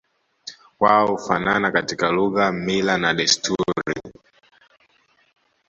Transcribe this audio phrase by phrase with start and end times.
[0.79, 4.01] Wao hufanana katika lugha mila na desturi